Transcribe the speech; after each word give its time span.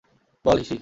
বল, 0.45 0.57
হিশি। 0.57 0.77